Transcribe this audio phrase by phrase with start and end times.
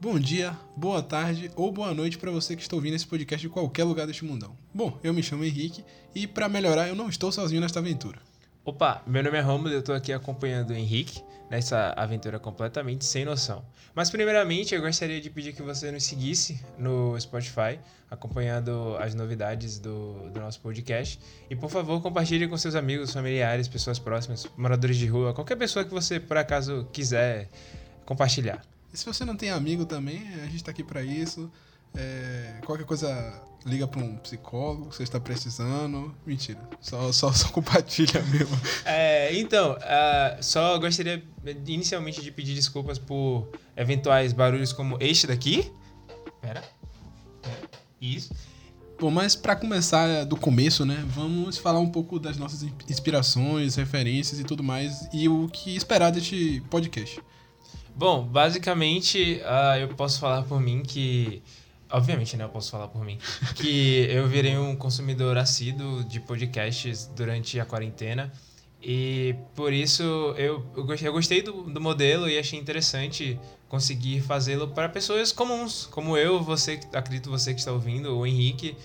[0.00, 3.52] Bom dia, boa tarde ou boa noite para você que está ouvindo esse podcast de
[3.52, 4.56] qualquer lugar deste mundão.
[4.72, 5.84] Bom, eu me chamo Henrique
[6.14, 8.20] e para melhorar eu não estou sozinho nesta aventura.
[8.64, 11.20] Opa, meu nome é Romulo e eu tô aqui acompanhando o Henrique
[11.50, 13.64] nessa aventura completamente sem noção.
[13.92, 19.80] Mas primeiramente eu gostaria de pedir que você nos seguisse no Spotify, acompanhando as novidades
[19.80, 21.18] do, do nosso podcast.
[21.50, 25.84] E por favor, compartilhe com seus amigos, familiares, pessoas próximas, moradores de rua, qualquer pessoa
[25.84, 27.48] que você por acaso quiser
[28.06, 28.62] compartilhar.
[28.92, 31.50] E se você não tem amigo também, a gente tá aqui para isso.
[31.94, 36.14] É, qualquer coisa, liga para um psicólogo, você está precisando.
[36.26, 38.58] Mentira, só, só, só compartilha mesmo.
[38.84, 41.22] É, então, uh, só gostaria
[41.66, 45.70] inicialmente de pedir desculpas por eventuais barulhos como este daqui.
[46.40, 46.62] Pera.
[47.42, 47.70] Pera.
[48.00, 48.32] Isso.
[49.00, 54.40] Bom, mas para começar do começo, né, vamos falar um pouco das nossas inspirações, referências
[54.40, 57.20] e tudo mais e o que esperar deste podcast.
[57.98, 61.42] Bom, basicamente, uh, eu posso falar por mim que
[61.90, 62.44] Obviamente, né?
[62.44, 63.18] Eu posso falar por mim.
[63.56, 68.30] Que eu virei um consumidor assíduo de podcasts durante a quarentena.
[68.82, 70.02] E por isso
[70.36, 76.16] eu, eu gostei do, do modelo e achei interessante conseguir fazê-lo para pessoas comuns, como
[76.16, 78.76] eu, você, acredito você que está ouvindo, o Henrique,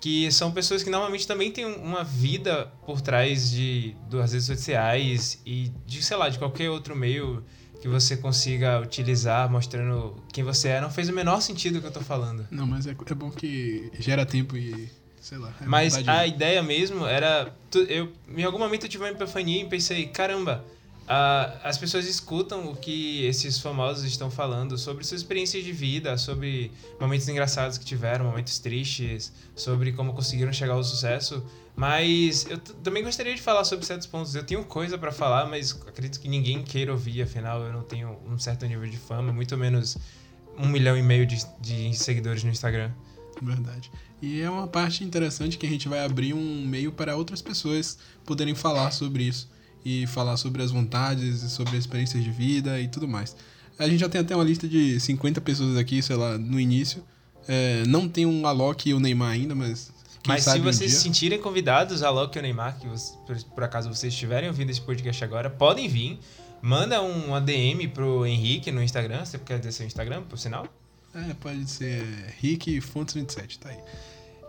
[0.00, 5.40] que são pessoas que normalmente também têm uma vida por trás de das redes sociais
[5.44, 7.44] e de, sei lá, de qualquer outro meio
[7.82, 10.80] que você consiga utilizar mostrando quem você é.
[10.80, 12.46] Não fez o menor sentido o que eu tô falando.
[12.48, 14.88] Não, mas é, é bom que gera tempo e.
[15.20, 15.52] Sei lá.
[15.60, 17.52] É mas a ideia mesmo era.
[17.88, 20.64] Eu, em algum momento eu tive uma epifania e pensei: caramba,
[21.02, 26.16] Uh, as pessoas escutam o que esses famosos estão falando sobre suas experiências de vida,
[26.16, 31.44] sobre momentos engraçados que tiveram, momentos tristes, sobre como conseguiram chegar ao sucesso.
[31.74, 34.34] Mas eu também gostaria de falar sobre certos pontos.
[34.34, 38.16] Eu tenho coisa para falar, mas acredito que ninguém queira ouvir, afinal eu não tenho
[38.28, 39.98] um certo nível de fama, muito menos
[40.56, 42.92] um milhão e meio de, de seguidores no Instagram.
[43.40, 43.90] Verdade.
[44.20, 47.98] E é uma parte interessante que a gente vai abrir um meio para outras pessoas
[48.24, 49.50] poderem falar sobre isso
[49.84, 53.36] e falar sobre as vontades, sobre experiências de vida e tudo mais.
[53.78, 57.02] A gente já tem até uma lista de 50 pessoas aqui, sei lá, no início.
[57.48, 59.92] É, não tem um Alok e o Neymar ainda, mas.
[60.26, 63.64] mas se vocês um se sentirem convidados, Alok e o Neymar, que você, por, por,
[63.64, 66.18] acaso vocês estiverem ouvindo esse podcast agora, podem vir.
[66.60, 69.24] Manda um ADM pro Henrique no Instagram.
[69.24, 70.68] Você quer dizer seu Instagram, por sinal?
[71.12, 72.04] É, pode ser
[72.38, 73.78] Henrique Fontes 27, tá aí.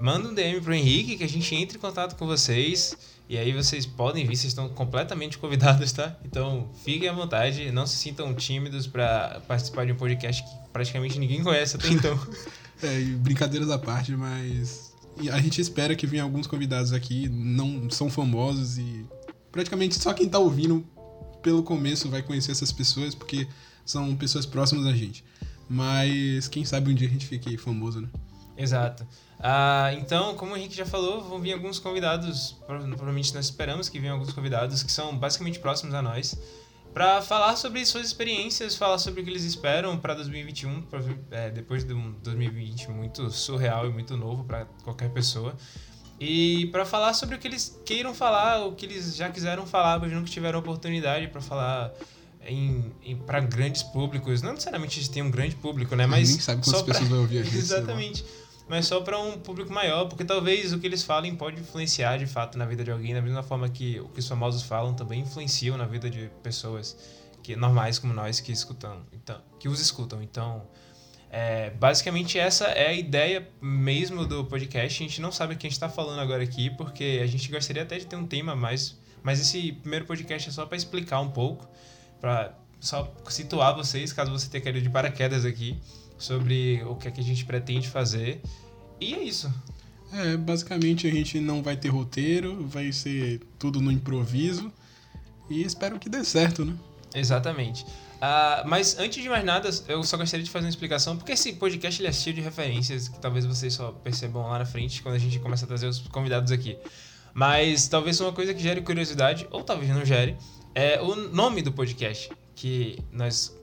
[0.00, 2.96] Manda um DM pro Henrique que a gente entre em contato com vocês.
[3.28, 6.16] E aí vocês podem vir, vocês estão completamente convidados, tá?
[6.24, 11.18] Então fiquem à vontade, não se sintam tímidos para participar de um podcast que praticamente
[11.18, 12.18] ninguém conhece até então.
[12.82, 14.94] é, brincadeiras à parte, mas
[15.30, 19.04] a gente espera que venham alguns convidados aqui, não são famosos e
[19.50, 20.86] praticamente só quem tá ouvindo
[21.42, 23.46] pelo começo vai conhecer essas pessoas, porque
[23.84, 25.24] são pessoas próximas a gente.
[25.68, 28.08] Mas quem sabe um dia a gente fique famoso, né?
[28.58, 29.06] Exato.
[29.38, 34.00] Ah, então, como o Henrique já falou, vão vir alguns convidados, provavelmente nós esperamos que
[34.00, 36.36] venham alguns convidados que são basicamente próximos a nós,
[36.92, 41.50] para falar sobre suas experiências, falar sobre o que eles esperam para 2021, pra, é,
[41.50, 45.54] depois de um 2020 muito surreal e muito novo para qualquer pessoa.
[46.18, 50.00] E para falar sobre o que eles queiram falar, o que eles já quiseram falar,
[50.00, 51.92] mas nunca tiveram oportunidade para falar
[52.44, 54.42] em, em para grandes públicos.
[54.42, 56.06] Não necessariamente eles têm um grande público, né?
[56.08, 56.30] Mas.
[56.30, 57.56] Nem sabe quantas pessoas vão ouvir a gente.
[57.56, 58.24] Exatamente
[58.68, 62.26] mas só para um público maior, porque talvez o que eles falem pode influenciar de
[62.26, 65.20] fato na vida de alguém, da mesma forma que o que os famosos falam também
[65.20, 66.96] influenciam na vida de pessoas
[67.42, 70.22] que normais como nós que escutam, então, que os escutam.
[70.22, 70.62] Então,
[71.30, 75.02] é, basicamente essa é a ideia mesmo do podcast.
[75.02, 77.50] A gente não sabe o que a gente está falando agora aqui, porque a gente
[77.50, 81.20] gostaria até de ter um tema mais, mas esse primeiro podcast é só para explicar
[81.20, 81.66] um pouco,
[82.20, 85.80] para só situar vocês, caso você tenha caído de paraquedas aqui
[86.18, 88.40] sobre o que é que a gente pretende fazer.
[89.00, 89.52] E é isso.
[90.12, 94.72] É, basicamente a gente não vai ter roteiro, vai ser tudo no improviso.
[95.48, 96.74] E espero que dê certo, né?
[97.14, 97.84] Exatamente.
[98.18, 101.52] Uh, mas antes de mais nada, eu só gostaria de fazer uma explicação, porque esse
[101.52, 105.14] podcast ele é cheio de referências que talvez vocês só percebam lá na frente quando
[105.14, 106.76] a gente começa a trazer os convidados aqui.
[107.32, 110.36] Mas talvez uma coisa que gere curiosidade, ou talvez não gere,
[110.74, 112.30] é o nome do podcast.
[112.56, 113.56] Que nós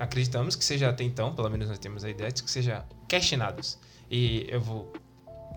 [0.00, 3.78] acreditamos que seja até então, pelo menos nós temos a ideia de que seja questionados.
[4.10, 4.92] E eu vou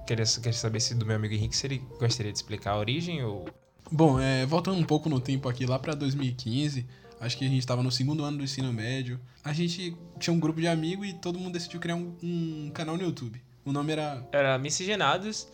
[0.05, 3.23] querer, querer saber se do meu amigo Henrique se ele gostaria de explicar a origem
[3.23, 3.45] ou.
[3.89, 6.85] Bom, é, voltando um pouco no tempo aqui, lá para 2015,
[7.19, 9.19] acho que a gente estava no segundo ano do ensino médio.
[9.43, 12.97] A gente tinha um grupo de amigos e todo mundo decidiu criar um, um canal
[12.97, 13.41] no YouTube.
[13.65, 14.27] O nome era.
[14.31, 15.47] Era Miscigenados.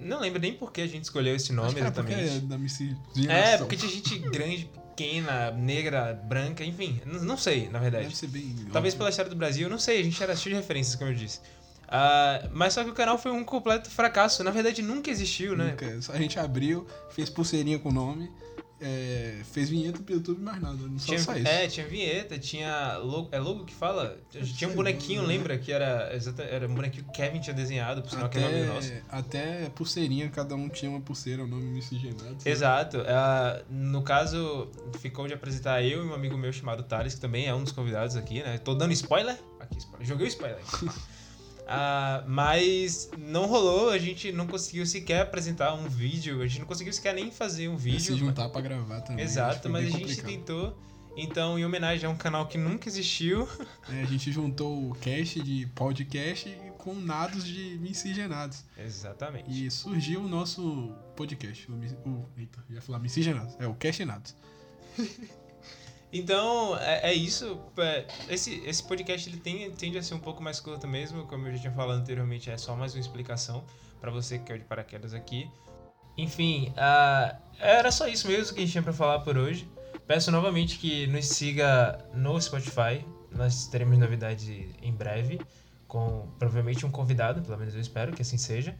[0.00, 2.36] Não lembro nem por que a gente escolheu esse nome exatamente.
[2.36, 3.30] É, da miscigenação.
[3.30, 7.00] É, porque tinha gente grande pequena, negra, branca, enfim.
[7.04, 8.04] Não sei, na verdade.
[8.04, 8.54] Deve ser bem.
[8.72, 8.98] Talvez óbvio.
[8.98, 11.40] pela história do Brasil, não sei, a gente era cheio de referências, como eu disse.
[11.88, 14.44] Ah, mas só que o canal foi um completo fracasso.
[14.44, 15.70] Na verdade, nunca existiu, né?
[15.70, 16.02] Nunca.
[16.02, 18.30] Só A gente abriu, fez pulseirinha com o nome,
[18.80, 20.78] é, fez vinheta pro YouTube, mais nada.
[20.98, 21.48] Só, Tinha, só isso.
[21.48, 24.18] é, tinha vinheta, tinha logo, é logo que fala?
[24.30, 25.28] Tinha um bonequinho, né?
[25.28, 25.58] lembra?
[25.58, 26.10] Que era,
[26.50, 28.92] era um bonequinho que o Kevin tinha desenhado, por sinal que é nome nosso.
[29.08, 32.36] Até, até pulseirinha, cada um tinha uma pulseira, o nome miscigenado.
[32.44, 32.98] Exato.
[33.06, 34.70] Ah, no caso,
[35.00, 37.72] ficou de apresentar eu e um amigo meu chamado Thales, que também é um dos
[37.72, 38.58] convidados aqui, né?
[38.58, 39.36] Tô dando spoiler?
[39.60, 40.06] Aqui, spoiler.
[40.06, 40.60] Joguei o spoiler.
[41.68, 46.66] Ah, mas não rolou, a gente não conseguiu sequer apresentar um vídeo, a gente não
[46.66, 48.00] conseguiu sequer nem fazer um E vídeo.
[48.00, 49.22] se juntar pra gravar também.
[49.24, 50.26] Exato, foi mas a gente complicado.
[50.30, 50.78] tentou.
[51.20, 53.46] Então, em homenagem a um canal que nunca existiu,
[53.90, 56.48] É, a gente juntou o cast de podcast
[56.78, 58.64] com nados de miscigenados.
[58.78, 59.50] Exatamente.
[59.50, 61.68] E surgiu o nosso podcast.
[61.70, 61.74] O,
[62.08, 63.56] o, eita, ia falar miscigenados.
[63.58, 64.36] É o Cast Nados.
[66.12, 67.60] Então, é, é isso.
[67.76, 71.46] É, Esse, esse podcast ele tem, tende a ser um pouco mais curto mesmo, como
[71.46, 73.64] eu já tinha falado anteriormente, é só mais uma explicação
[74.00, 75.50] para você que caiu de paraquedas aqui.
[76.16, 79.68] Enfim, ah, era só isso mesmo que a gente tinha para falar por hoje.
[80.06, 83.04] Peço novamente que nos siga no Spotify.
[83.30, 84.48] Nós teremos novidades
[84.82, 85.38] em breve,
[85.86, 88.74] com provavelmente um convidado, pelo menos eu espero que assim seja.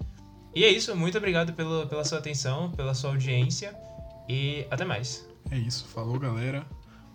[0.54, 3.78] E é isso, muito obrigado pelo, pela sua atenção, pela sua audiência
[4.28, 5.28] e até mais.
[5.50, 5.86] É isso.
[5.88, 6.66] Falou, galera.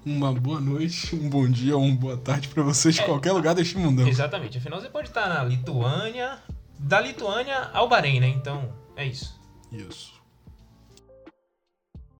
[0.06, 3.06] Uma boa noite, um bom dia ou uma boa tarde pra vocês de É.
[3.06, 4.06] qualquer lugar deste mundão.
[4.08, 4.58] Exatamente.
[4.58, 6.40] Afinal, você pode estar na Lituânia,
[6.78, 8.28] da Lituânia ao Bahrein, né?
[8.28, 9.40] Então, é isso.
[9.72, 10.13] Isso.